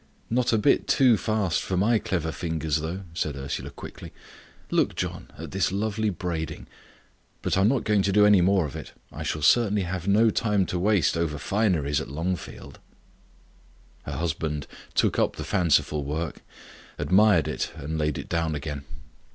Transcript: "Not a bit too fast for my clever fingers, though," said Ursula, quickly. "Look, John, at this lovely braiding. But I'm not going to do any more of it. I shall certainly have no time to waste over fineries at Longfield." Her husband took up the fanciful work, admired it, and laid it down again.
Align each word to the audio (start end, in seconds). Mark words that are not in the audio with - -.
"Not 0.31 0.51
a 0.51 0.57
bit 0.57 0.87
too 0.87 1.15
fast 1.15 1.61
for 1.61 1.77
my 1.77 1.99
clever 1.99 2.31
fingers, 2.31 2.77
though," 2.77 3.01
said 3.13 3.35
Ursula, 3.35 3.69
quickly. 3.69 4.11
"Look, 4.71 4.95
John, 4.95 5.29
at 5.37 5.51
this 5.51 5.71
lovely 5.71 6.09
braiding. 6.09 6.65
But 7.43 7.55
I'm 7.55 7.67
not 7.67 7.83
going 7.83 8.01
to 8.01 8.11
do 8.11 8.25
any 8.25 8.41
more 8.41 8.65
of 8.65 8.75
it. 8.75 8.93
I 9.11 9.21
shall 9.21 9.43
certainly 9.43 9.83
have 9.83 10.07
no 10.07 10.31
time 10.31 10.65
to 10.65 10.79
waste 10.79 11.15
over 11.15 11.37
fineries 11.37 12.01
at 12.01 12.09
Longfield." 12.09 12.79
Her 14.05 14.13
husband 14.13 14.65
took 14.95 15.19
up 15.19 15.35
the 15.35 15.43
fanciful 15.43 16.03
work, 16.03 16.37
admired 16.97 17.47
it, 17.47 17.71
and 17.75 17.99
laid 17.99 18.17
it 18.17 18.27
down 18.27 18.55
again. 18.55 18.83